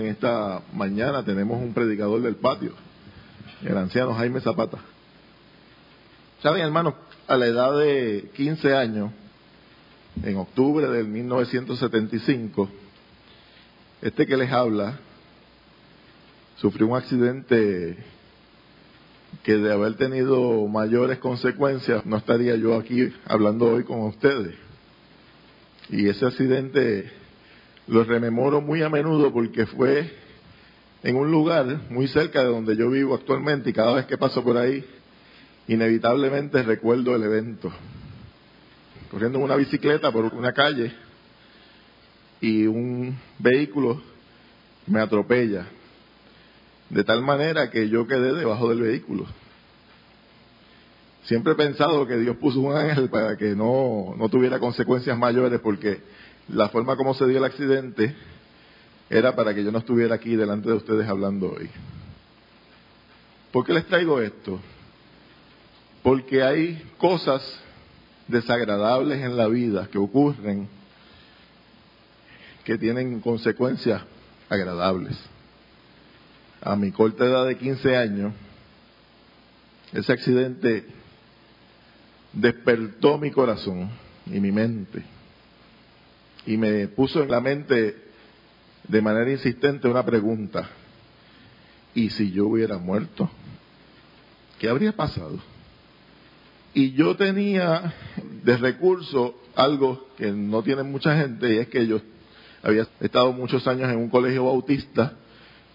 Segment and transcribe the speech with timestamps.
[0.00, 2.72] En esta mañana tenemos un predicador del patio,
[3.62, 4.78] el anciano Jaime Zapata.
[6.42, 6.94] Saben, hermanos,
[7.28, 9.10] a la edad de 15 años,
[10.22, 12.70] en octubre del 1975,
[14.00, 14.98] este que les habla
[16.56, 17.98] sufrió un accidente
[19.42, 24.54] que de haber tenido mayores consecuencias no estaría yo aquí hablando hoy con ustedes.
[25.90, 27.19] Y ese accidente
[27.90, 30.10] lo rememoro muy a menudo porque fue
[31.02, 34.44] en un lugar muy cerca de donde yo vivo actualmente y cada vez que paso
[34.44, 34.84] por ahí,
[35.66, 37.72] inevitablemente recuerdo el evento.
[39.10, 40.92] Corriendo en una bicicleta por una calle
[42.40, 44.00] y un vehículo
[44.86, 45.66] me atropella,
[46.90, 49.26] de tal manera que yo quedé debajo del vehículo.
[51.24, 55.58] Siempre he pensado que Dios puso un ángel para que no, no tuviera consecuencias mayores
[55.60, 56.00] porque
[56.52, 58.14] la forma como se dio el accidente
[59.08, 61.68] era para que yo no estuviera aquí delante de ustedes hablando hoy.
[63.52, 64.60] ¿Por qué les traigo esto?
[66.02, 67.42] Porque hay cosas
[68.28, 70.68] desagradables en la vida que ocurren
[72.64, 74.02] que tienen consecuencias
[74.48, 75.18] agradables.
[76.62, 78.32] A mi corta edad de 15 años,
[79.92, 80.86] ese accidente
[82.32, 83.90] despertó mi corazón
[84.26, 85.02] y mi mente
[86.46, 87.96] y me puso en la mente
[88.88, 90.68] de manera insistente una pregunta.
[91.94, 93.30] ¿Y si yo hubiera muerto?
[94.58, 95.38] ¿Qué habría pasado?
[96.72, 97.94] Y yo tenía
[98.44, 102.00] de recurso algo que no tiene mucha gente y es que yo
[102.62, 105.14] había estado muchos años en un colegio bautista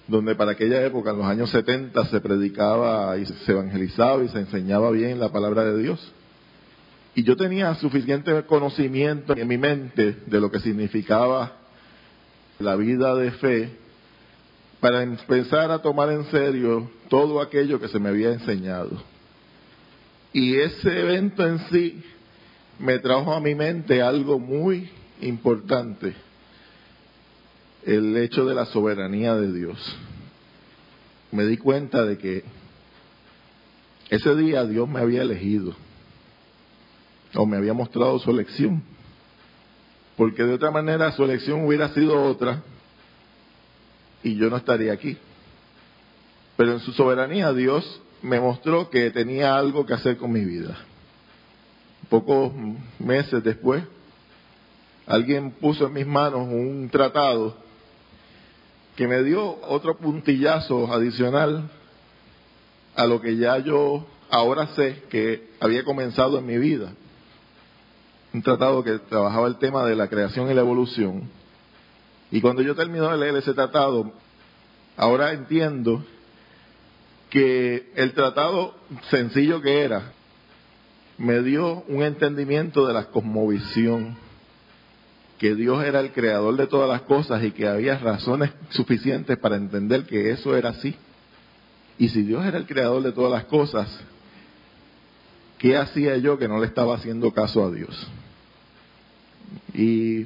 [0.08, 4.40] donde para aquella época, en los años 70, se predicaba y se evangelizaba y se
[4.40, 6.14] enseñaba bien la palabra de Dios.
[7.16, 11.54] Y yo tenía suficiente conocimiento en mi mente de lo que significaba
[12.60, 13.70] la vida de fe
[14.82, 19.02] para empezar a tomar en serio todo aquello que se me había enseñado.
[20.34, 22.04] Y ese evento en sí
[22.80, 24.90] me trajo a mi mente algo muy
[25.22, 26.14] importante,
[27.86, 29.98] el hecho de la soberanía de Dios.
[31.32, 32.44] Me di cuenta de que
[34.10, 35.76] ese día Dios me había elegido
[37.36, 38.82] o me había mostrado su elección.
[40.16, 42.64] Porque de otra manera su elección hubiera sido otra
[44.24, 45.18] y yo no estaría aquí.
[46.58, 50.78] Pero en su soberanía Dios me mostró que tenía algo que hacer con mi vida.
[52.10, 52.54] Pocos
[53.00, 53.84] meses después,
[55.06, 57.58] alguien puso en mis manos un tratado
[58.96, 61.70] que me dio otro puntillazo adicional
[62.96, 66.94] a lo que ya yo ahora sé que había comenzado en mi vida
[68.36, 71.30] un tratado que trabajaba el tema de la creación y la evolución.
[72.32, 74.12] Y cuando yo termino de leer ese tratado,
[74.98, 76.04] ahora entiendo
[77.30, 78.76] que el tratado
[79.10, 80.12] sencillo que era,
[81.18, 84.18] me dio un entendimiento de la cosmovisión,
[85.38, 89.56] que Dios era el creador de todas las cosas y que había razones suficientes para
[89.56, 90.94] entender que eso era así.
[91.98, 93.88] Y si Dios era el creador de todas las cosas,
[95.58, 98.10] ¿qué hacía yo que no le estaba haciendo caso a Dios?
[99.76, 100.26] Y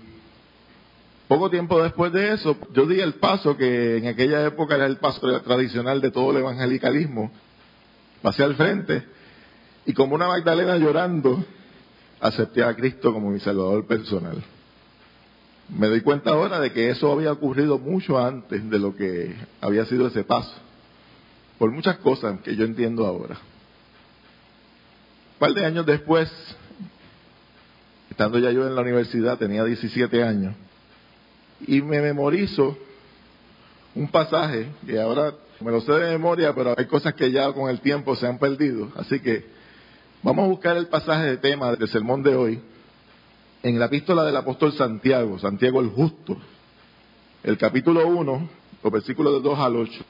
[1.28, 4.98] poco tiempo después de eso, yo di el paso que en aquella época era el
[4.98, 7.32] paso tradicional de todo el evangelicalismo.
[8.22, 9.04] Pasé al frente
[9.86, 11.44] y como una Magdalena llorando,
[12.20, 14.44] acepté a Cristo como mi Salvador personal.
[15.70, 19.86] Me doy cuenta ahora de que eso había ocurrido mucho antes de lo que había
[19.86, 20.54] sido ese paso,
[21.58, 23.36] por muchas cosas que yo entiendo ahora.
[25.34, 26.30] Un par de años después,
[28.10, 30.56] estando ya yo en la universidad, tenía 17 años,
[31.68, 32.78] y me memorizo
[33.96, 37.70] un pasaje que ahora me lo sé de memoria, pero hay cosas que ya con
[37.70, 38.92] el tiempo se han perdido.
[38.96, 39.46] Así que
[40.24, 42.62] vamos a buscar el pasaje de tema del sermón de hoy
[43.62, 46.38] en la epístola del apóstol Santiago, Santiago el Justo,
[47.44, 48.50] el capítulo 1,
[48.84, 50.06] los versículos del 2 al 8.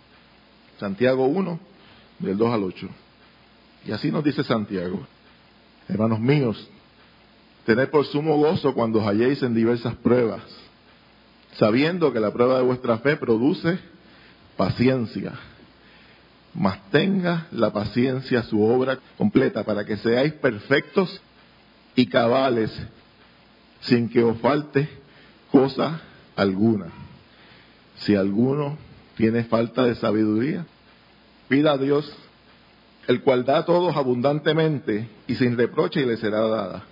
[0.80, 1.60] Santiago 1,
[2.20, 2.90] del 2 al 8.
[3.88, 5.00] Y así nos dice Santiago,
[5.88, 6.70] hermanos míos,
[7.70, 10.42] Tened por sumo gozo cuando os halléis en diversas pruebas,
[11.60, 13.78] sabiendo que la prueba de vuestra fe produce
[14.58, 15.34] paciencia.
[16.56, 21.22] Mas tenga la paciencia su obra completa para que seáis perfectos
[21.96, 22.72] y cabales
[23.82, 24.90] sin que os falte
[25.52, 26.02] cosa
[26.36, 26.88] alguna.
[27.98, 28.80] Si alguno
[29.16, 30.66] tiene falta de sabiduría,
[31.48, 32.12] pida a Dios,
[33.08, 36.89] el cual da a todos abundantemente y sin reproche y le será dada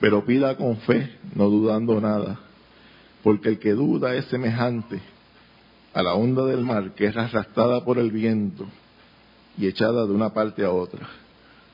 [0.00, 2.40] pero pida con fe, no dudando nada,
[3.22, 5.00] porque el que duda es semejante
[5.92, 8.66] a la onda del mar que es arrastrada por el viento
[9.58, 11.08] y echada de una parte a otra.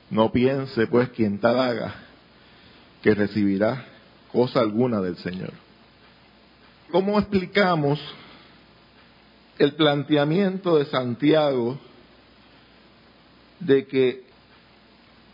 [0.09, 1.95] No piense pues quien tal haga
[3.01, 3.85] que recibirá
[4.31, 5.53] cosa alguna del Señor.
[6.91, 7.99] ¿Cómo explicamos
[9.57, 11.79] el planteamiento de Santiago
[13.59, 14.26] de que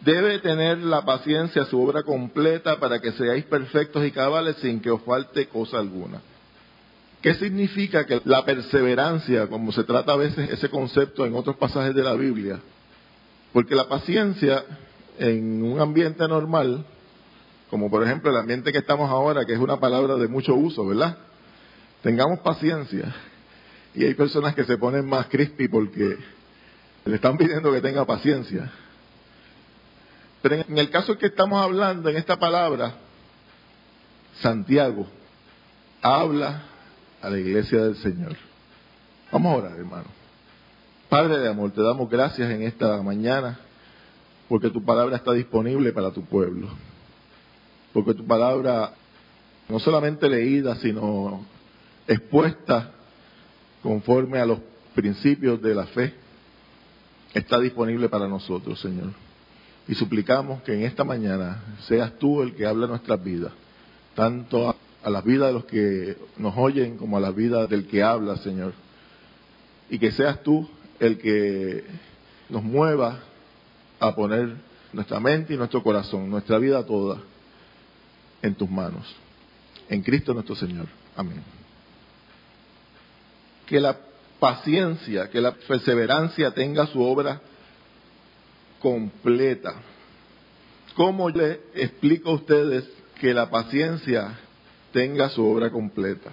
[0.03, 4.91] debe tener la paciencia su obra completa para que seáis perfectos y cabales sin que
[4.91, 6.21] os falte cosa alguna?
[7.21, 11.95] ¿Qué significa que la perseverancia, como se trata a veces ese concepto en otros pasajes
[11.95, 12.59] de la Biblia?
[13.53, 14.65] Porque la paciencia
[15.17, 16.85] en un ambiente normal,
[17.69, 20.85] como por ejemplo el ambiente que estamos ahora, que es una palabra de mucho uso,
[20.85, 21.17] ¿verdad?
[22.01, 23.15] Tengamos paciencia.
[23.95, 26.17] Y hay personas que se ponen más crispy porque
[27.05, 28.69] le están pidiendo que tenga paciencia.
[30.44, 32.95] Pero en el caso que estamos hablando, en esta palabra,
[34.42, 35.07] Santiago
[36.01, 36.63] habla
[37.22, 38.36] a la iglesia del Señor.
[39.31, 40.10] Vamos a orar, hermano.
[41.07, 43.57] Padre de amor, te damos gracias en esta mañana
[44.50, 46.68] porque tu palabra está disponible para tu pueblo.
[47.94, 48.96] Porque tu palabra,
[49.69, 51.46] no solamente leída, sino
[52.06, 52.92] expuesta
[53.81, 54.60] conforme a los
[54.94, 56.13] principios de la fe,
[57.34, 59.23] está disponible para nosotros, Señor.
[59.88, 63.51] Y suplicamos que en esta mañana seas tú el que habla nuestras vidas,
[64.15, 67.88] tanto a a la vida de los que nos oyen como a la vida del
[67.88, 68.74] que habla, Señor.
[69.89, 70.68] Y que seas tú
[71.00, 71.83] el que
[72.50, 73.19] nos mueva
[74.00, 74.56] a poner
[74.94, 77.18] nuestra mente y nuestro corazón, nuestra vida toda
[78.41, 79.13] en tus manos.
[79.89, 80.88] En Cristo nuestro Señor.
[81.18, 81.44] Amén.
[83.65, 83.97] Que la
[84.39, 87.41] paciencia, que la perseverancia tenga su obra
[88.83, 89.74] completa.
[90.95, 92.88] ¿Cómo le explico a ustedes
[93.19, 94.38] que la paciencia
[94.94, 96.31] tenga su obra completa.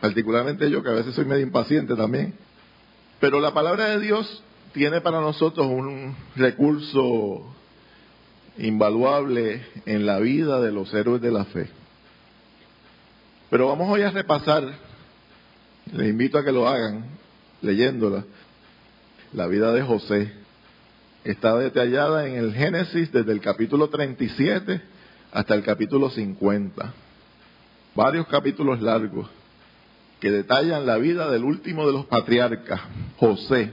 [0.00, 2.34] Particularmente yo, que a veces soy medio impaciente también.
[3.20, 4.42] Pero la palabra de Dios
[4.72, 7.54] tiene para nosotros un recurso
[8.58, 11.68] invaluable en la vida de los héroes de la fe.
[13.50, 14.64] Pero vamos hoy a repasar,
[15.92, 17.04] les invito a que lo hagan
[17.60, 18.24] leyéndola,
[19.34, 20.32] la vida de José.
[21.24, 24.80] Está detallada en el Génesis desde el capítulo 37
[25.32, 26.92] hasta el capítulo 50
[27.94, 29.28] varios capítulos largos
[30.20, 32.80] que detallan la vida del último de los patriarcas,
[33.18, 33.72] José.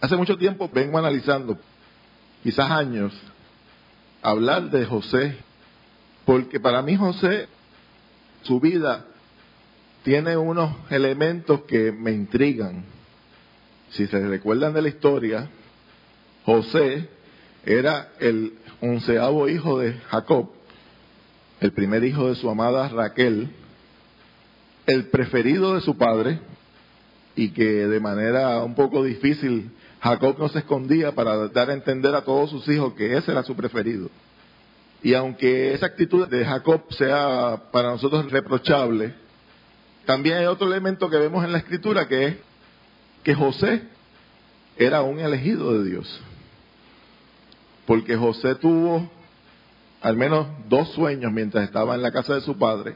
[0.00, 1.58] Hace mucho tiempo vengo analizando,
[2.42, 3.12] quizás años,
[4.22, 5.36] hablar de José,
[6.24, 7.48] porque para mí José,
[8.42, 9.04] su vida
[10.02, 12.84] tiene unos elementos que me intrigan.
[13.90, 15.50] Si se recuerdan de la historia,
[16.44, 17.08] José
[17.64, 20.50] era el onceavo hijo de Jacob
[21.60, 23.50] el primer hijo de su amada Raquel,
[24.86, 26.40] el preferido de su padre,
[27.36, 29.70] y que de manera un poco difícil
[30.00, 33.42] Jacob no se escondía para dar a entender a todos sus hijos que ese era
[33.42, 34.08] su preferido.
[35.02, 39.14] Y aunque esa actitud de Jacob sea para nosotros reprochable,
[40.06, 42.36] también hay otro elemento que vemos en la escritura que es
[43.22, 43.82] que José
[44.76, 46.22] era un elegido de Dios.
[47.90, 49.10] Porque José tuvo
[50.00, 52.94] al menos dos sueños mientras estaba en la casa de su padre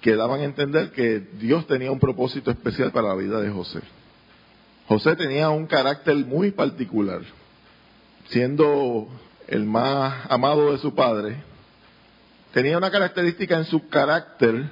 [0.00, 3.80] que daban a entender que Dios tenía un propósito especial para la vida de José.
[4.86, 7.22] José tenía un carácter muy particular,
[8.28, 9.08] siendo
[9.48, 11.42] el más amado de su padre,
[12.52, 14.70] tenía una característica en su carácter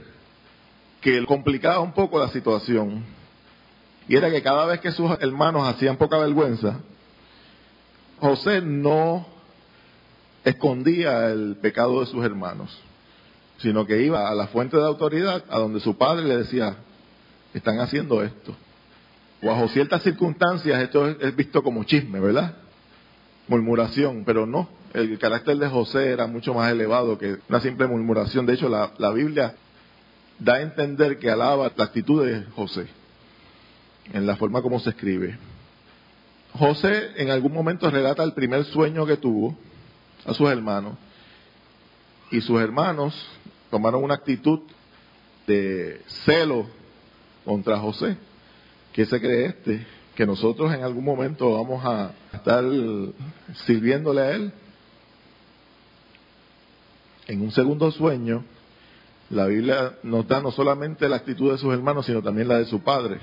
[1.00, 3.05] que complicaba un poco la situación,
[4.07, 6.79] y era que cada vez que sus hermanos hacían poca vergüenza,
[8.19, 9.27] José no
[10.45, 12.77] escondía el pecado de sus hermanos,
[13.59, 16.77] sino que iba a la fuente de autoridad, a donde su padre le decía,
[17.53, 18.55] están haciendo esto.
[19.43, 22.55] Bajo ciertas circunstancias esto es visto como chisme, ¿verdad?
[23.49, 28.47] Murmuración, pero no, el carácter de José era mucho más elevado que una simple murmuración.
[28.47, 29.55] De hecho, la, la Biblia
[30.39, 32.87] da a entender que alaba la actitud de José,
[34.13, 35.39] en la forma como se escribe.
[36.57, 39.57] José en algún momento relata el primer sueño que tuvo,
[40.25, 40.95] a sus hermanos.
[42.31, 43.15] Y sus hermanos
[43.71, 44.61] tomaron una actitud
[45.47, 46.67] de celo
[47.45, 48.17] contra José.
[48.93, 49.87] ¿Qué se cree este?
[50.15, 52.65] Que nosotros en algún momento vamos a estar
[53.67, 54.53] sirviéndole a él.
[57.29, 58.45] En un segundo sueño,
[59.31, 62.67] la Biblia nos da no solamente la actitud de sus hermanos, sino también la de
[62.67, 63.21] su padre.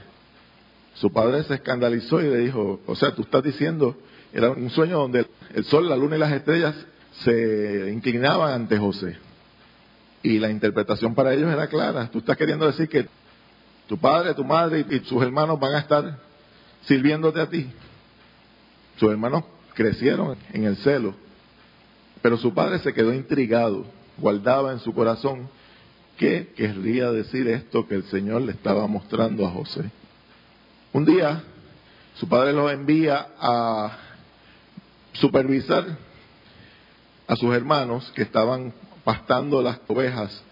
[0.95, 3.95] Su padre se escandalizó y le dijo, o sea, tú estás diciendo,
[4.31, 6.75] era un sueño donde el sol, la luna y las estrellas
[7.23, 9.17] se inclinaban ante José.
[10.21, 12.09] Y la interpretación para ellos era clara.
[12.09, 13.07] Tú estás queriendo decir que
[13.87, 16.17] Tu padre, tu madre y sus hermanos van a estar
[16.83, 17.69] sirviéndote a ti.
[18.97, 21.13] Sus hermanos crecieron en el celo,
[22.21, 23.85] pero su padre se quedó intrigado,
[24.17, 25.49] guardaba en su corazón
[26.17, 29.91] qué querría decir esto que el Señor le estaba mostrando a José.
[30.93, 31.41] Un día
[32.17, 33.97] su padre lo envía a
[35.13, 35.97] supervisar
[37.25, 38.71] a sus hermanos que estaban
[39.03, 40.43] pastando las ovejas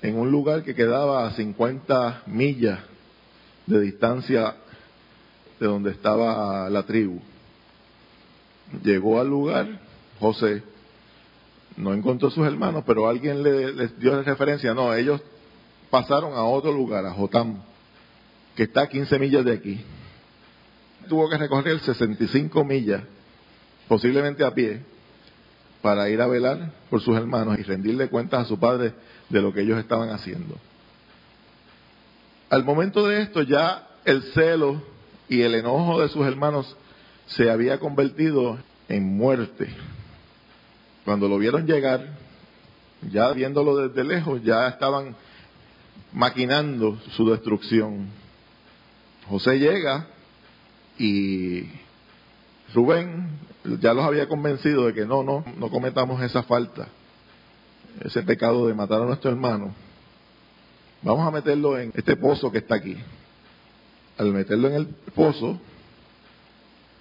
[0.00, 2.78] en un lugar que quedaba a 50 millas
[3.66, 4.54] de distancia
[5.58, 7.20] de donde estaba la tribu.
[8.84, 9.80] Llegó al lugar,
[10.20, 10.62] José
[11.76, 15.20] no encontró a sus hermanos, pero alguien le, les dio referencia, no, ellos
[15.90, 17.60] pasaron a otro lugar, a Jotam,
[18.58, 19.80] que está a 15 millas de aquí.
[21.08, 23.04] Tuvo que recorrer 65 millas,
[23.86, 24.82] posiblemente a pie,
[25.80, 28.94] para ir a velar por sus hermanos y rendirle cuentas a su padre
[29.28, 30.56] de lo que ellos estaban haciendo.
[32.50, 34.82] Al momento de esto ya el celo
[35.28, 36.76] y el enojo de sus hermanos
[37.26, 39.68] se había convertido en muerte.
[41.04, 42.08] Cuando lo vieron llegar,
[43.08, 45.14] ya viéndolo desde lejos, ya estaban
[46.12, 48.26] maquinando su destrucción.
[49.28, 50.06] José llega
[50.98, 51.64] y
[52.74, 53.28] Rubén
[53.80, 56.88] ya los había convencido de que no, no, no cometamos esa falta,
[58.00, 59.74] ese pecado de matar a nuestro hermano.
[61.02, 62.96] Vamos a meterlo en este pozo que está aquí.
[64.16, 65.60] Al meterlo en el pozo,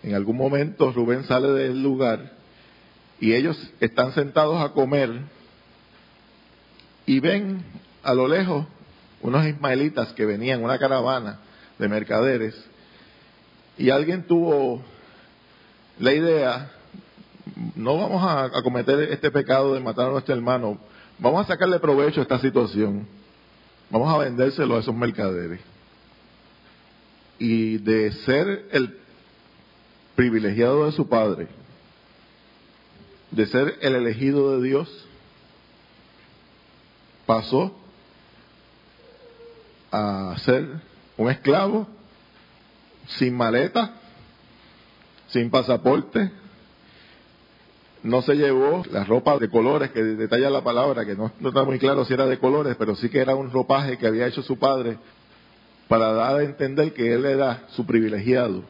[0.04, 2.34] en algún momento Rubén sale del lugar
[3.20, 5.22] y ellos están sentados a comer
[7.06, 7.64] y ven
[8.04, 8.66] a lo lejos
[9.22, 11.40] unos ismaelitas que venían, una caravana
[11.78, 12.56] de mercaderes,
[13.78, 14.82] y alguien tuvo
[16.00, 16.72] la idea,
[17.76, 20.80] no vamos a, cometer este pecado de matar a nuestro hermano,
[21.20, 23.08] vamos a sacarle provecho a esta situación,
[23.90, 25.60] vamos a vendérselo a esos mercaderes.
[27.40, 28.98] Y de ser el
[30.16, 31.48] privilegiado de su padre,
[33.30, 35.08] de ser el elegido de Dios,
[37.28, 37.76] pasó
[39.92, 40.82] a ser
[41.18, 41.88] un esclavo
[43.08, 43.94] sin maleta,
[45.28, 46.32] sin pasaporte,
[48.04, 51.80] no se llevó la ropa de colores que detalla la palabra, que no, está muy
[51.80, 54.58] claro si era de colores, pero sí que era un ropaje que había hecho su
[54.58, 54.98] padre
[55.88, 58.64] para dar a entender que él era su privilegiado.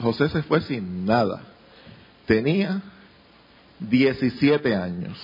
[0.00, 1.42] José se fue sin nada.
[2.26, 2.82] Tenía
[3.80, 5.18] 17 años.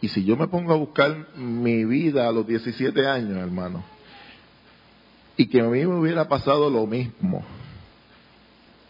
[0.00, 3.82] Y si yo me pongo a buscar mi vida a los 17 años, hermano,
[5.38, 7.44] y que a mí me hubiera pasado lo mismo,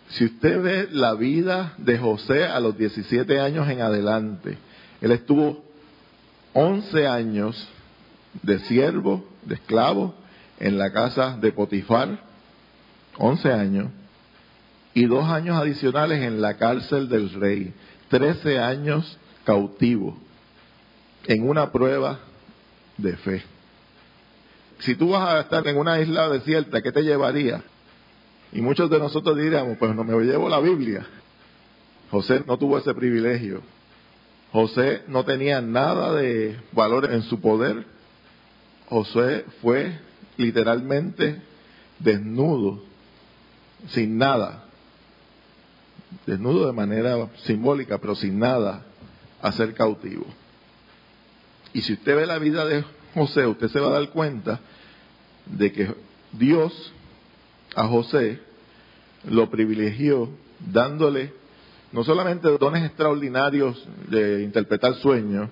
[0.08, 4.56] si usted ve la vida de José a los 17 años en adelante,
[5.02, 5.62] él estuvo
[6.54, 7.68] 11 años
[8.42, 10.14] de siervo, de esclavo,
[10.58, 12.18] en la casa de Potifar,
[13.18, 13.90] 11 años,
[14.94, 17.74] y dos años adicionales en la cárcel del rey,
[18.08, 20.16] 13 años cautivo,
[21.26, 22.20] en una prueba
[22.96, 23.57] de fe.
[24.80, 27.62] Si tú vas a estar en una isla desierta, ¿qué te llevaría?
[28.52, 31.06] Y muchos de nosotros diríamos, pues no me llevo la Biblia.
[32.10, 33.62] José no tuvo ese privilegio.
[34.52, 37.84] José no tenía nada de valor en su poder.
[38.88, 39.98] José fue
[40.36, 41.42] literalmente
[41.98, 42.82] desnudo,
[43.88, 44.64] sin nada.
[46.26, 48.86] Desnudo de manera simbólica, pero sin nada,
[49.42, 50.24] a ser cautivo.
[51.74, 52.84] Y si usted ve la vida de
[53.14, 54.60] José, usted se va a dar cuenta
[55.46, 55.94] de que
[56.32, 56.92] Dios
[57.74, 58.40] a José
[59.24, 60.28] lo privilegió
[60.60, 61.32] dándole
[61.92, 65.48] no solamente dones extraordinarios de interpretar sueños,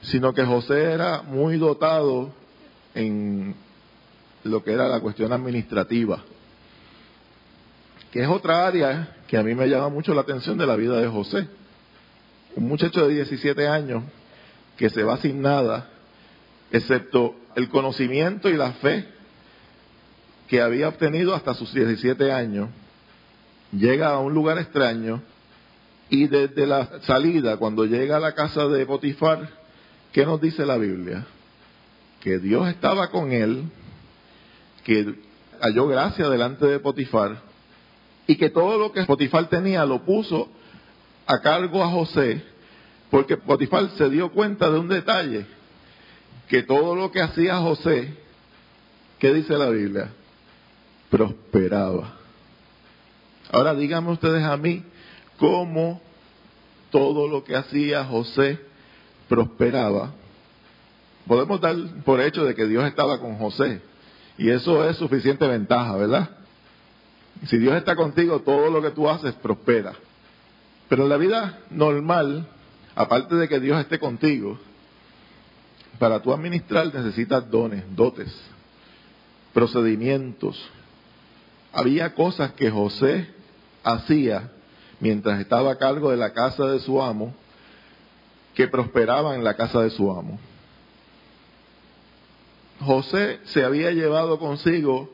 [0.00, 2.32] sino que José era muy dotado
[2.94, 3.54] en
[4.44, 6.22] lo que era la cuestión administrativa,
[8.10, 10.98] que es otra área que a mí me llama mucho la atención de la vida
[11.00, 11.48] de José.
[12.54, 14.04] Un muchacho de 17 años
[14.78, 15.90] que se va sin nada,
[16.70, 19.06] excepto el conocimiento y la fe
[20.48, 22.68] que había obtenido hasta sus 17 años,
[23.72, 25.22] llega a un lugar extraño
[26.08, 29.48] y desde la salida, cuando llega a la casa de Potifar,
[30.12, 31.26] ¿qué nos dice la Biblia?
[32.20, 33.64] Que Dios estaba con él,
[34.84, 35.14] que
[35.60, 37.42] halló gracia delante de Potifar
[38.26, 40.48] y que todo lo que Potifar tenía lo puso
[41.26, 42.42] a cargo a José,
[43.10, 45.46] porque Potifar se dio cuenta de un detalle,
[46.48, 48.14] que todo lo que hacía José,
[49.18, 50.10] ¿qué dice la Biblia?
[51.10, 52.14] prosperaba.
[53.50, 54.82] Ahora díganme ustedes a mí
[55.38, 56.00] cómo
[56.90, 58.58] todo lo que hacía José
[59.28, 60.12] prosperaba.
[61.26, 63.80] Podemos dar por hecho de que Dios estaba con José,
[64.38, 66.28] Y eso es suficiente ventaja, ¿verdad?
[67.46, 69.94] Si Dios está contigo, todo lo que tú haces prospera.
[70.88, 72.46] Pero en la vida normal,
[72.94, 74.58] aparte de que Dios esté contigo,
[75.98, 78.34] para tú administrar necesitas dones, dotes,
[79.52, 80.60] procedimientos.
[81.72, 83.28] Había cosas que José
[83.82, 84.50] hacía
[85.00, 87.34] mientras estaba a cargo de la casa de su amo
[88.54, 90.38] que prosperaban en la casa de su amo.
[92.80, 95.10] José se había llevado consigo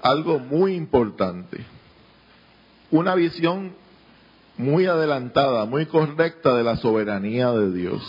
[0.00, 1.64] algo muy importante,
[2.90, 3.74] una visión
[4.56, 8.02] muy adelantada, muy correcta de la soberanía de Dios.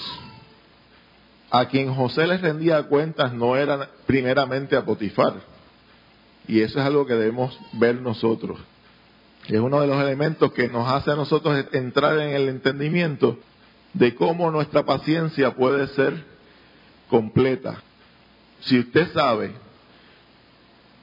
[1.57, 5.35] A quien José les rendía cuentas no era primeramente a Potifar,
[6.49, 8.59] y eso es algo que debemos ver nosotros.
[9.47, 13.39] Es uno de los elementos que nos hace a nosotros entrar en el entendimiento
[13.93, 16.25] de cómo nuestra paciencia puede ser
[17.09, 17.81] completa.
[18.59, 19.53] Si usted sabe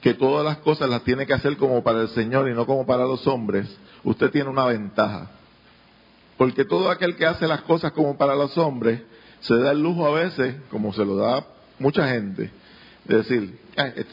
[0.01, 2.85] que todas las cosas las tiene que hacer como para el Señor y no como
[2.85, 5.31] para los hombres, usted tiene una ventaja.
[6.37, 9.01] Porque todo aquel que hace las cosas como para los hombres
[9.43, 11.45] se da el lujo a veces, como se lo da
[11.79, 12.49] mucha gente,
[13.05, 13.59] de decir,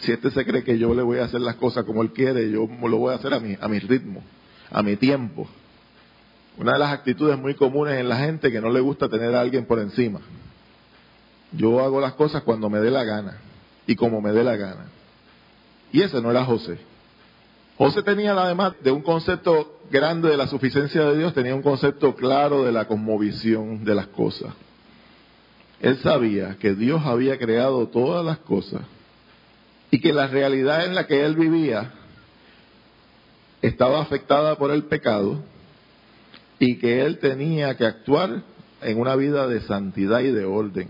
[0.01, 2.51] si este se cree que yo le voy a hacer las cosas como él quiere,
[2.51, 4.23] yo lo voy a hacer a mi, ritmo,
[4.71, 5.49] a mi tiempo.
[6.59, 9.41] Una de las actitudes muy comunes en la gente que no le gusta tener a
[9.41, 10.21] alguien por encima.
[11.53, 13.39] Yo hago las cosas cuando me dé la gana
[13.87, 14.87] y como me dé la gana.
[15.93, 16.79] Y ese no era José.
[17.79, 22.17] José tenía además de un concepto grande de la suficiencia de Dios, tenía un concepto
[22.17, 24.53] claro de la cosmovisión de las cosas.
[25.81, 28.83] Él sabía que Dios había creado todas las cosas
[29.91, 31.93] y que la realidad en la que él vivía
[33.63, 35.43] estaba afectada por el pecado
[36.59, 38.43] y que él tenía que actuar
[38.83, 40.89] en una vida de santidad y de orden.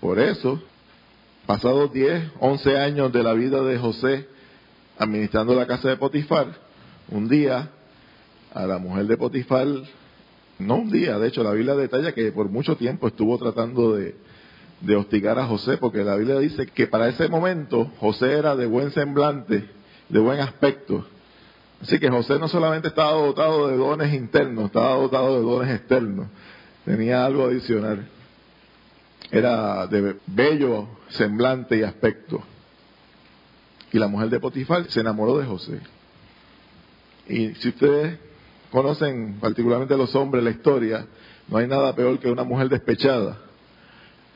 [0.00, 0.62] Por eso,
[1.46, 4.28] pasados 10, 11 años de la vida de José
[4.98, 6.46] administrando la casa de Potifar,
[7.08, 7.70] un día
[8.52, 9.66] a la mujer de Potifar,
[10.58, 14.14] no un día, de hecho la Biblia detalla que por mucho tiempo estuvo tratando de,
[14.80, 18.66] de hostigar a José, porque la Biblia dice que para ese momento José era de
[18.66, 19.68] buen semblante,
[20.08, 21.06] de buen aspecto.
[21.82, 26.28] Así que José no solamente estaba dotado de dones internos, estaba dotado de dones externos,
[26.84, 28.08] tenía algo adicional
[29.30, 32.42] era de bello semblante y aspecto.
[33.92, 35.80] Y la mujer de Potifar se enamoró de José.
[37.28, 38.18] Y si ustedes
[38.74, 41.06] conocen particularmente los hombres la historia,
[41.46, 43.38] no hay nada peor que una mujer despechada.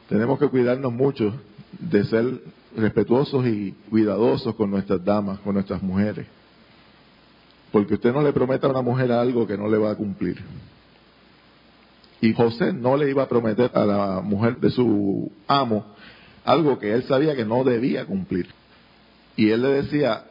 [0.08, 1.34] Tenemos que cuidarnos mucho
[1.72, 2.40] de ser
[2.76, 6.24] respetuosos y cuidadosos con nuestras damas, con nuestras mujeres.
[7.72, 10.40] Porque usted no le prometa a una mujer algo que no le va a cumplir.
[12.20, 15.84] Y José no le iba a prometer a la mujer de su amo
[16.44, 18.46] algo que él sabía que no debía cumplir.
[19.34, 20.26] Y él le decía,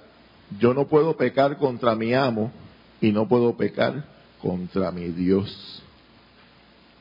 [0.59, 2.53] yo no puedo pecar contra mi amo
[3.01, 4.05] y no puedo pecar
[4.41, 5.83] contra mi Dios.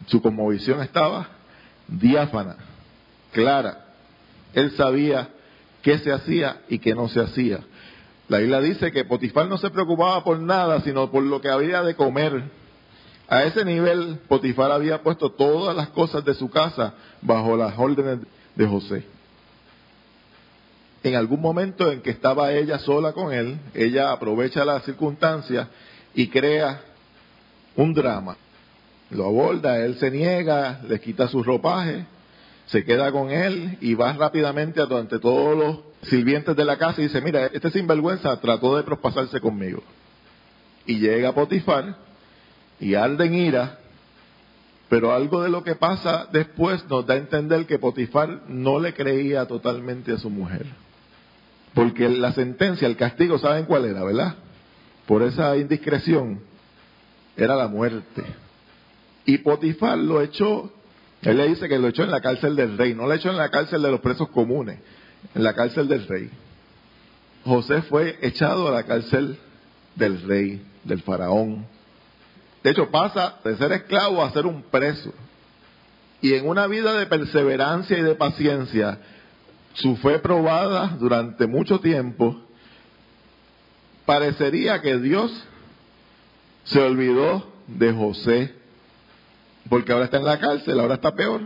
[0.06, 1.28] Su conmovisión estaba
[1.88, 2.56] diáfana,
[3.32, 3.86] clara.
[4.52, 5.30] Él sabía
[5.82, 7.60] qué se hacía y qué no se hacía.
[8.28, 11.82] La isla dice que Potifar no se preocupaba por nada, sino por lo que había
[11.82, 12.50] de comer
[13.28, 18.20] a ese nivel, Potifar había puesto todas las cosas de su casa bajo las órdenes
[18.54, 19.15] de José.
[21.06, 25.68] En algún momento en que estaba ella sola con él, ella aprovecha la circunstancia
[26.16, 26.80] y crea
[27.76, 28.36] un drama.
[29.10, 32.06] Lo aborda, él se niega, le quita su ropaje,
[32.66, 37.04] se queda con él y va rápidamente ante todos los sirvientes de la casa y
[37.04, 39.84] dice, mira, este sinvergüenza trató de prospasarse conmigo.
[40.86, 41.94] Y llega Potifar
[42.80, 43.78] y arde en ira,
[44.88, 48.92] pero algo de lo que pasa después nos da a entender que Potifar no le
[48.92, 50.66] creía totalmente a su mujer.
[51.76, 54.34] Porque la sentencia, el castigo, ¿saben cuál era, verdad?
[55.06, 56.40] Por esa indiscreción,
[57.36, 58.24] era la muerte.
[59.26, 60.72] Y Potifar lo echó,
[61.22, 63.36] él le dice que lo echó en la cárcel del rey, no lo echó en
[63.36, 64.80] la cárcel de los presos comunes,
[65.34, 66.30] en la cárcel del rey.
[67.44, 69.38] José fue echado a la cárcel
[69.94, 71.66] del rey, del faraón,
[72.66, 75.14] de hecho, pasa de ser esclavo a ser un preso.
[76.20, 78.98] Y en una vida de perseverancia y de paciencia,
[79.76, 82.38] su fe probada durante mucho tiempo,
[84.04, 85.32] parecería que Dios
[86.64, 88.54] se olvidó de José,
[89.70, 91.40] porque ahora está en la cárcel, ahora está peor.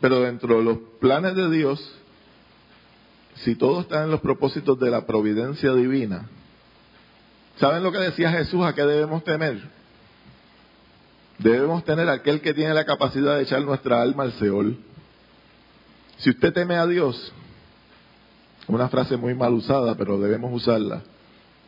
[0.00, 1.80] Pero dentro de los planes de Dios,
[3.36, 6.28] si todo está en los propósitos de la providencia divina,
[7.58, 8.64] ¿Saben lo que decía Jesús?
[8.64, 9.58] ¿A qué debemos temer?
[11.38, 14.78] Debemos tener aquel que tiene la capacidad de echar nuestra alma al Seol.
[16.18, 17.32] Si usted teme a Dios,
[18.68, 21.02] una frase muy mal usada, pero debemos usarla.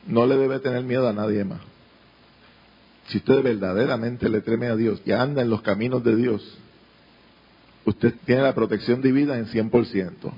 [0.07, 1.61] No le debe tener miedo a nadie más.
[3.09, 6.59] Si usted verdaderamente le teme a Dios y anda en los caminos de Dios,
[7.85, 10.33] usted tiene la protección divina en 100%.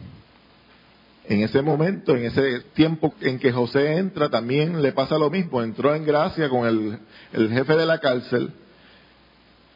[1.24, 5.62] En ese momento, en ese tiempo en que José entra, también le pasa lo mismo.
[5.62, 6.98] Entró en gracia con el,
[7.32, 8.52] el jefe de la cárcel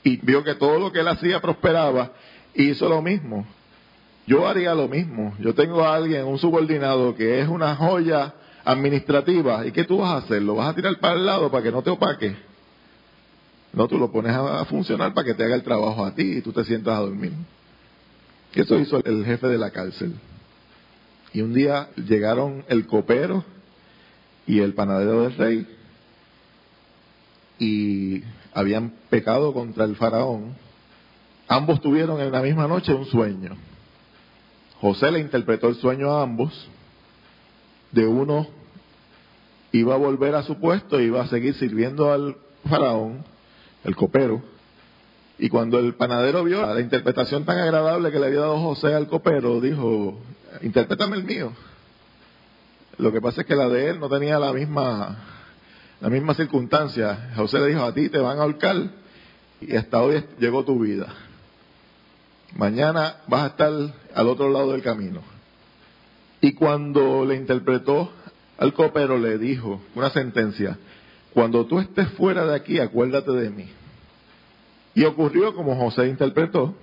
[0.03, 2.13] y vio que todo lo que él hacía prosperaba
[2.55, 3.47] y hizo lo mismo.
[4.27, 5.35] Yo haría lo mismo.
[5.39, 8.35] Yo tengo a alguien, un subordinado, que es una joya
[8.65, 9.67] administrativa.
[9.67, 10.43] ¿Y qué tú vas a hacer?
[10.43, 12.35] ¿Lo vas a tirar para el lado para que no te opaque?
[13.73, 16.41] No, tú lo pones a funcionar para que te haga el trabajo a ti y
[16.41, 17.33] tú te sientas a dormir.
[18.55, 20.15] Eso hizo el jefe de la cárcel.
[21.33, 23.45] Y un día llegaron el copero
[24.47, 25.67] y el panadero del rey
[27.59, 30.55] y habían pecado contra el faraón.
[31.49, 33.57] Ambos tuvieron en la misma noche un sueño.
[34.85, 36.53] José le interpretó el sueño a ambos.
[37.91, 38.47] De uno
[39.73, 42.37] iba a volver a su puesto, iba a seguir sirviendo al
[42.69, 43.25] faraón,
[43.83, 44.43] el copero.
[45.39, 49.09] Y cuando el panadero vio la interpretación tan agradable que le había dado José al
[49.09, 50.19] copero, dijo,
[50.61, 51.53] interprétame el mío.
[52.99, 55.17] Lo que pasa es que la de él no tenía la misma,
[56.03, 57.33] la misma circunstancia.
[57.37, 58.77] José le dijo, a ti te van a ahorcar
[59.63, 61.07] y hasta hoy llegó tu vida.
[62.55, 63.73] Mañana vas a estar
[64.15, 65.21] al otro lado del camino.
[66.41, 68.11] Y cuando le interpretó
[68.59, 70.79] al copero, le dijo una sentencia,
[71.33, 73.67] cuando tú estés fuera de aquí, acuérdate de mí.
[74.95, 76.75] Y ocurrió como José interpretó,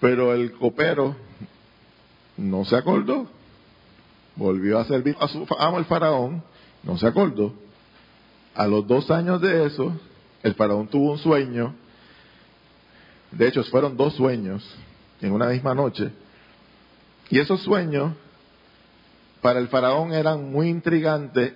[0.00, 1.14] pero el copero
[2.36, 3.28] no se acordó.
[4.34, 6.42] Volvió a servir a su amo el faraón,
[6.82, 7.52] no se acordó.
[8.54, 9.92] A los dos años de eso,
[10.42, 11.74] el faraón tuvo un sueño
[13.30, 14.64] de hecho, fueron dos sueños
[15.20, 16.10] en una misma noche.
[17.30, 18.14] Y esos sueños
[19.40, 21.52] para el faraón eran muy intrigantes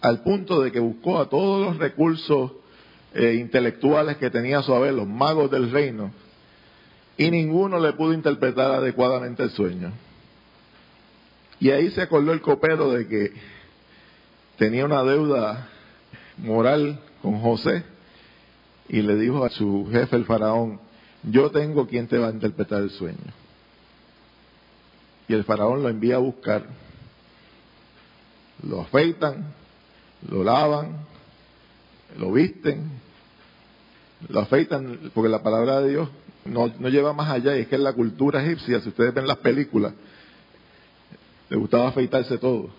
[0.00, 2.52] al punto de que buscó a todos los recursos
[3.14, 6.12] eh, intelectuales que tenía a su haber, los magos del reino,
[7.16, 9.92] y ninguno le pudo interpretar adecuadamente el sueño.
[11.58, 13.32] Y ahí se acordó el copero de que
[14.58, 15.68] tenía una deuda
[16.36, 17.84] moral con José
[18.88, 20.80] y le dijo a su jefe el faraón,
[21.22, 23.32] yo tengo quien te va a interpretar el sueño.
[25.28, 26.64] Y el faraón lo envía a buscar.
[28.62, 29.52] Lo afeitan,
[30.30, 30.98] lo lavan,
[32.18, 32.90] lo visten,
[34.28, 36.08] lo afeitan, porque la palabra de Dios
[36.44, 39.26] no, no lleva más allá, y es que en la cultura egipcia, si ustedes ven
[39.26, 39.92] las películas,
[41.50, 42.70] le gustaba afeitarse todo.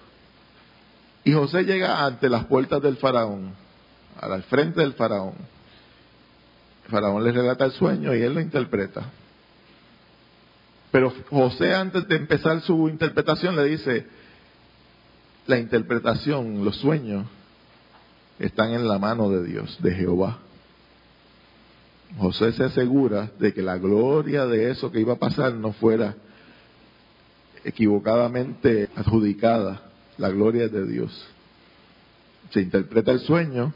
[1.23, 3.53] Y José llega ante las puertas del faraón,
[4.19, 5.35] al frente del faraón
[6.89, 9.11] Faraón le relata el sueño y él lo interpreta.
[10.91, 14.07] Pero José antes de empezar su interpretación le dice,
[15.45, 17.25] la interpretación, los sueños,
[18.39, 20.39] están en la mano de Dios, de Jehová.
[22.17, 26.15] José se asegura de que la gloria de eso que iba a pasar no fuera
[27.63, 29.81] equivocadamente adjudicada,
[30.17, 31.27] la gloria de Dios.
[32.51, 33.73] Se interpreta el sueño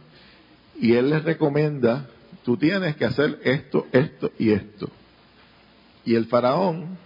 [0.79, 2.07] y él le recomienda
[2.43, 4.89] tú tienes que hacer esto, esto y esto.
[6.05, 6.97] Y el faraón,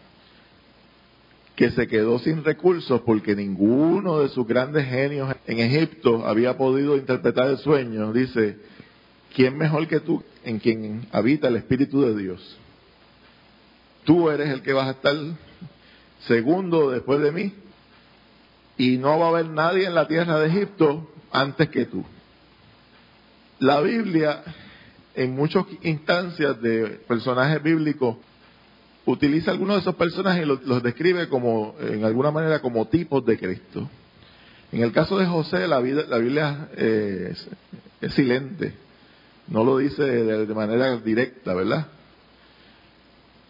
[1.55, 6.97] que se quedó sin recursos porque ninguno de sus grandes genios en Egipto había podido
[6.97, 8.57] interpretar el sueño, dice,
[9.33, 12.57] ¿quién mejor que tú en quien habita el Espíritu de Dios?
[14.03, 15.15] Tú eres el que vas a estar
[16.27, 17.53] segundo después de mí
[18.77, 22.03] y no va a haber nadie en la tierra de Egipto antes que tú.
[23.59, 24.43] La Biblia
[25.15, 28.17] en muchas instancias de personajes bíblicos
[29.05, 33.37] utiliza algunos de esos personajes y los, describe como, en alguna manera, como tipos de
[33.37, 33.89] Cristo.
[34.71, 37.33] En el caso de José, la, la Biblia eh,
[38.01, 38.73] es, silente,
[39.47, 41.87] no lo dice de, manera directa, ¿verdad?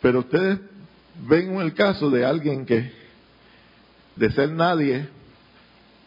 [0.01, 0.59] Pero ustedes
[1.27, 2.91] ven el caso de alguien que
[4.15, 5.07] de ser nadie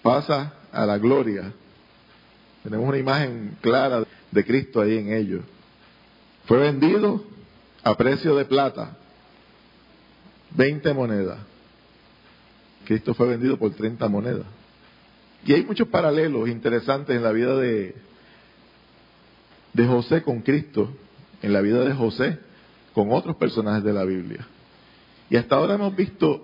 [0.03, 1.53] pasa a la gloria.
[2.63, 5.43] Tenemos una imagen clara de Cristo ahí en ellos.
[6.47, 7.25] Fue vendido
[7.83, 8.97] a precio de plata,
[10.51, 11.39] 20 monedas.
[12.85, 14.47] Cristo fue vendido por 30 monedas.
[15.45, 17.95] Y hay muchos paralelos interesantes en la vida de,
[19.73, 20.91] de José con Cristo,
[21.43, 22.39] en la vida de José
[22.93, 24.47] con otros personajes de la Biblia.
[25.31, 26.43] Y hasta ahora hemos visto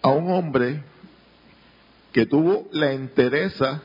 [0.00, 0.82] a un hombre
[2.12, 3.82] que tuvo la entereza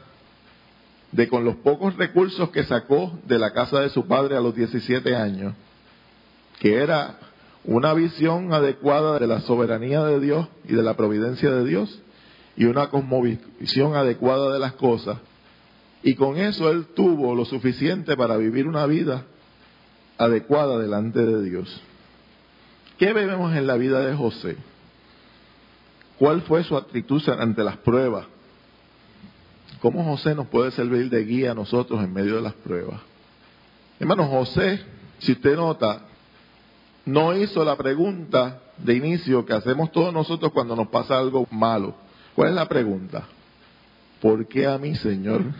[1.11, 4.55] de con los pocos recursos que sacó de la casa de su padre a los
[4.55, 5.53] 17 años,
[6.59, 7.17] que era
[7.63, 12.01] una visión adecuada de la soberanía de Dios y de la providencia de Dios
[12.55, 15.17] y una cosmovisión adecuada de las cosas.
[16.03, 19.25] Y con eso él tuvo lo suficiente para vivir una vida
[20.17, 21.81] adecuada delante de Dios.
[22.97, 24.57] ¿Qué vemos en la vida de José?
[26.17, 28.25] ¿Cuál fue su actitud ante las pruebas?
[29.81, 32.99] ¿Cómo José nos puede servir de guía a nosotros en medio de las pruebas?
[33.99, 34.83] Hermano José,
[35.19, 36.01] si usted nota,
[37.05, 41.95] no hizo la pregunta de inicio que hacemos todos nosotros cuando nos pasa algo malo.
[42.35, 43.25] ¿Cuál es la pregunta?
[44.21, 45.41] ¿Por qué a mí, Señor?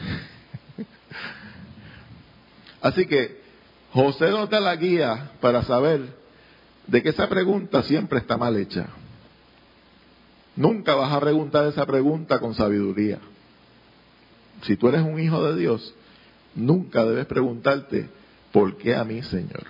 [2.81, 3.41] Así que
[3.91, 6.15] José nos da la guía para saber
[6.85, 8.87] de que esa pregunta siempre está mal hecha.
[10.55, 13.19] Nunca vas a preguntar esa pregunta con sabiduría.
[14.63, 15.93] Si tú eres un hijo de Dios,
[16.55, 18.09] nunca debes preguntarte,
[18.51, 19.65] ¿por qué a mí, Señor?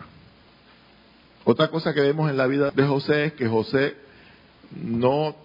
[1.44, 3.96] Otra cosa que vemos en la vida de José es que José
[4.72, 5.36] no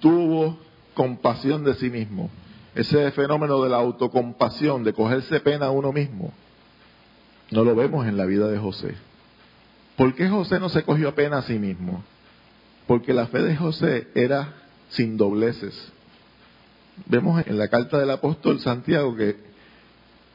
[0.00, 0.58] tuvo
[0.94, 2.30] compasión de sí mismo.
[2.74, 6.32] Ese fenómeno de la autocompasión, de cogerse pena a uno mismo,
[7.50, 8.94] no lo vemos en la vida de José.
[9.96, 12.02] ¿Por qué José no se cogió pena a sí mismo?
[12.86, 14.54] Porque la fe de José era
[14.90, 15.92] sin dobleces.
[17.04, 19.36] Vemos en la carta del apóstol Santiago que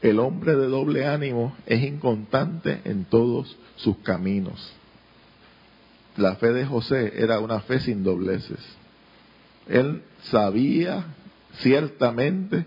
[0.01, 4.75] el hombre de doble ánimo es inconstante en todos sus caminos
[6.17, 8.59] la fe de José era una fe sin dobleces.
[9.67, 11.05] Él sabía
[11.59, 12.65] ciertamente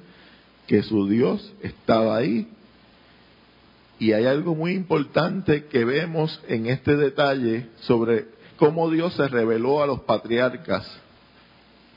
[0.67, 2.49] que su Dios estaba ahí.
[3.99, 8.27] Y hay algo muy importante que vemos en este detalle sobre
[8.57, 10.87] cómo Dios se reveló a los patriarcas.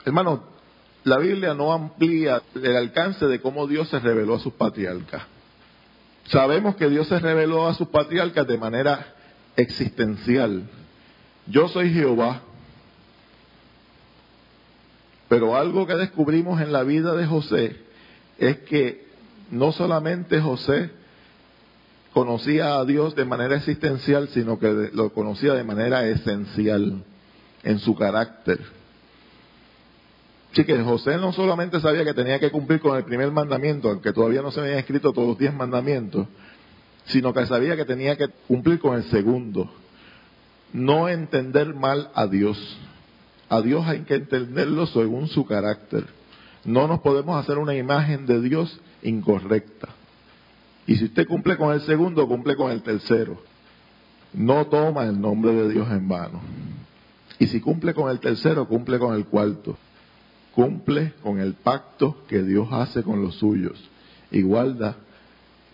[0.06, 0.44] Hermano,
[1.04, 5.24] la Biblia no amplía el alcance de cómo Dios se reveló a sus patriarcas.
[6.26, 9.14] Sabemos que Dios se reveló a sus patriarcas de manera
[9.56, 10.64] existencial,
[11.48, 12.42] yo soy Jehová.
[15.30, 17.76] Pero algo que descubrimos en la vida de José
[18.38, 19.08] es que
[19.52, 20.92] no solamente José
[22.14, 27.04] conocía a Dios de manera existencial, sino que lo conocía de manera esencial
[27.64, 28.60] en su carácter.
[30.58, 34.12] Así que José no solamente sabía que tenía que cumplir con el primer mandamiento, aunque
[34.12, 36.26] todavía no se habían escrito todos los diez mandamientos,
[37.06, 39.70] sino que sabía que tenía que cumplir con el segundo,
[40.74, 42.58] no entender mal a Dios.
[43.50, 46.08] A Dios hay que entenderlo según su carácter.
[46.66, 49.90] No nos podemos hacer una imagen de Dios incorrecta.
[50.88, 53.40] Y si usted cumple con el segundo, cumple con el tercero.
[54.34, 56.42] No toma el nombre de Dios en vano.
[57.38, 59.78] Y si cumple con el tercero, cumple con el cuarto.
[60.58, 63.80] Cumple con el pacto que Dios hace con los suyos
[64.32, 64.96] y guarda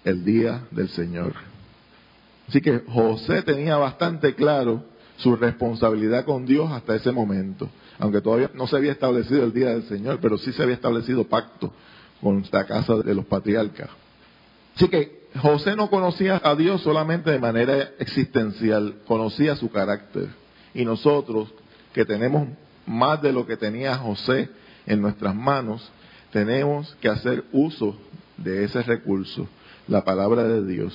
[0.03, 1.35] el día del Señor.
[2.49, 4.83] Así que José tenía bastante claro
[5.15, 9.69] su responsabilidad con Dios hasta ese momento, aunque todavía no se había establecido el día
[9.69, 11.71] del Señor, pero sí se había establecido pacto
[12.19, 13.87] con la casa de los patriarcas.
[14.75, 20.27] Así que José no conocía a Dios solamente de manera existencial, conocía su carácter.
[20.73, 21.53] Y nosotros,
[21.93, 22.49] que tenemos
[22.85, 24.49] más de lo que tenía José
[24.85, 25.91] en nuestras manos,
[26.31, 27.95] tenemos que hacer uso
[28.37, 29.47] de ese recurso,
[29.87, 30.93] la palabra de Dios.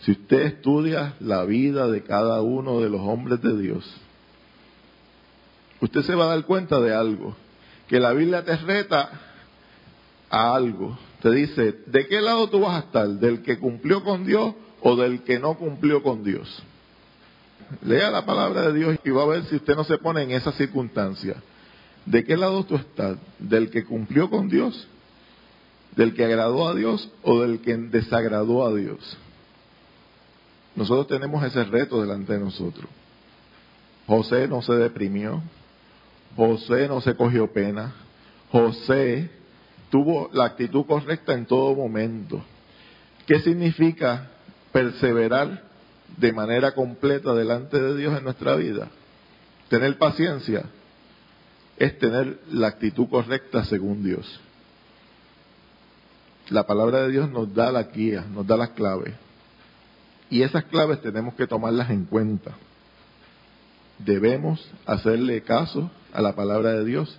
[0.00, 3.84] Si usted estudia la vida de cada uno de los hombres de Dios,
[5.80, 7.36] usted se va a dar cuenta de algo,
[7.86, 9.10] que la Biblia te reta
[10.30, 10.98] a algo.
[11.20, 13.08] Te dice, ¿de qué lado tú vas a estar?
[13.08, 16.62] ¿Del que cumplió con Dios o del que no cumplió con Dios?
[17.82, 20.30] Lea la palabra de Dios y va a ver si usted no se pone en
[20.30, 21.36] esa circunstancia.
[22.06, 23.18] ¿De qué lado tú estás?
[23.38, 24.88] ¿Del que cumplió con Dios?
[25.96, 29.18] ¿Del que agradó a Dios o del que desagradó a Dios?
[30.76, 32.86] Nosotros tenemos ese reto delante de nosotros.
[34.06, 35.42] José no se deprimió,
[36.36, 37.92] José no se cogió pena,
[38.50, 39.30] José
[39.90, 42.42] tuvo la actitud correcta en todo momento.
[43.26, 44.30] ¿Qué significa
[44.72, 45.64] perseverar
[46.16, 48.88] de manera completa delante de Dios en nuestra vida?
[49.68, 50.64] Tener paciencia
[51.80, 54.38] es tener la actitud correcta según Dios.
[56.50, 59.14] La palabra de Dios nos da la guía, nos da las claves.
[60.28, 62.52] Y esas claves tenemos que tomarlas en cuenta.
[63.98, 67.18] Debemos hacerle caso a la palabra de Dios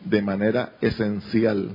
[0.00, 1.72] de manera esencial.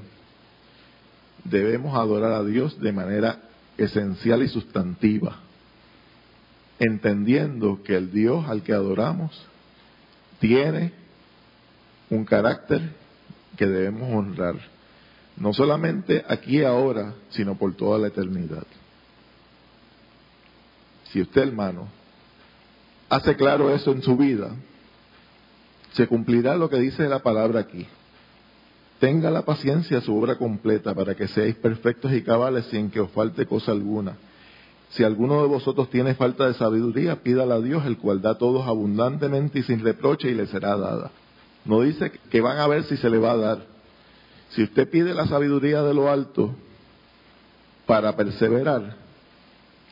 [1.44, 3.44] Debemos adorar a Dios de manera
[3.78, 5.38] esencial y sustantiva,
[6.80, 9.40] entendiendo que el Dios al que adoramos
[10.40, 11.06] tiene
[12.10, 12.82] un carácter
[13.58, 14.56] que debemos honrar,
[15.36, 18.66] no solamente aquí y ahora, sino por toda la eternidad.
[21.12, 21.88] Si usted, hermano,
[23.10, 24.52] hace claro eso en su vida,
[25.94, 27.88] se cumplirá lo que dice la palabra aquí.
[29.00, 33.12] Tenga la paciencia su obra completa para que seáis perfectos y cabales sin que os
[33.12, 34.18] falte cosa alguna.
[34.90, 38.38] Si alguno de vosotros tiene falta de sabiduría, pídala a Dios, el cual da a
[38.38, 41.12] todos abundantemente y sin reproche y le será dada.
[41.68, 43.60] No dice que van a ver si se le va a dar.
[44.50, 46.56] Si usted pide la sabiduría de lo alto
[47.86, 48.96] para perseverar,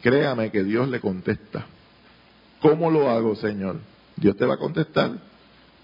[0.01, 1.65] créame que Dios le contesta.
[2.61, 3.77] ¿Cómo lo hago, Señor?
[4.15, 5.11] Dios te va a contestar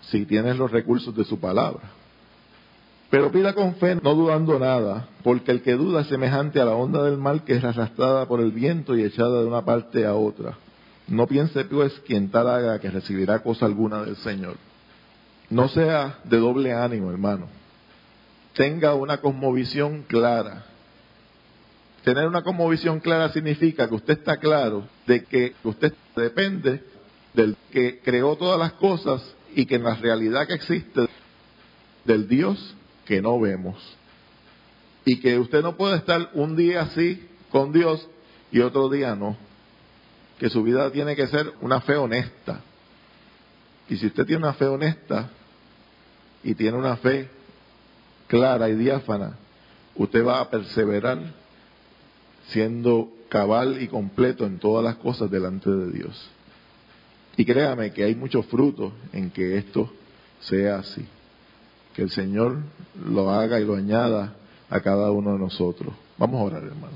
[0.02, 1.92] si tienes los recursos de su palabra.
[3.10, 6.72] Pero pida con fe, no dudando nada, porque el que duda es semejante a la
[6.72, 10.16] onda del mar que es arrastrada por el viento y echada de una parte a
[10.16, 10.58] otra.
[11.10, 14.56] No piense pues quien tal haga que recibirá cosa alguna del Señor.
[15.52, 17.48] No sea de doble ánimo, hermano.
[18.54, 20.64] Tenga una cosmovisión clara.
[22.06, 26.82] Tener una cosmovisión clara significa que usted está claro de que usted depende
[27.34, 29.22] del que creó todas las cosas
[29.54, 31.10] y que en la realidad que existe
[32.06, 33.76] del Dios que no vemos.
[35.04, 38.08] Y que usted no puede estar un día así con Dios
[38.54, 39.36] y otro día no.
[40.40, 42.62] Que su vida tiene que ser una fe honesta.
[43.90, 45.30] Y si usted tiene una fe honesta
[46.44, 47.30] y tiene una fe
[48.28, 49.38] clara y diáfana,
[49.96, 51.20] usted va a perseverar
[52.48, 56.30] siendo cabal y completo en todas las cosas delante de Dios.
[57.38, 59.92] Y créame que hay muchos frutos en que esto
[60.42, 61.06] sea así
[61.94, 62.58] que el Señor
[63.06, 64.34] lo haga y lo añada
[64.70, 65.94] a cada uno de nosotros.
[66.18, 66.94] Vamos a orar, hermano.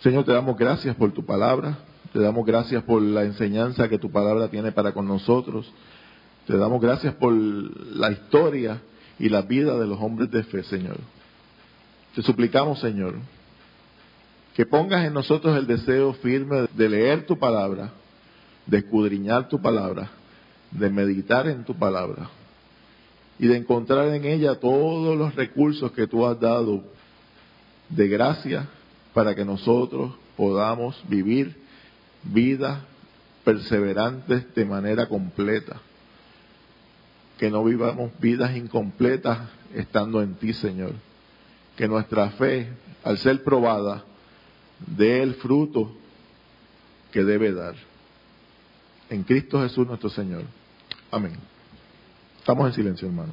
[0.00, 1.78] Señor, te damos gracias por tu palabra,
[2.12, 5.72] te damos gracias por la enseñanza que tu palabra tiene para con nosotros,
[6.46, 8.80] te damos gracias por la historia
[9.18, 10.98] y la vida de los hombres de fe, Señor.
[12.14, 13.14] Te suplicamos, Señor,
[14.54, 17.90] que pongas en nosotros el deseo firme de leer tu palabra,
[18.66, 20.10] de escudriñar tu palabra,
[20.70, 22.28] de meditar en tu palabra
[23.38, 26.82] y de encontrar en ella todos los recursos que tú has dado
[27.88, 28.68] de gracia
[29.14, 31.56] para que nosotros podamos vivir
[32.22, 32.80] vidas
[33.44, 35.80] perseverantes de manera completa.
[37.42, 39.36] Que no vivamos vidas incompletas
[39.74, 40.92] estando en ti, Señor.
[41.76, 42.68] Que nuestra fe,
[43.02, 44.04] al ser probada,
[44.86, 45.92] dé el fruto
[47.10, 47.74] que debe dar.
[49.10, 50.44] En Cristo Jesús nuestro Señor.
[51.10, 51.32] Amén.
[52.38, 53.32] Estamos en silencio, hermano.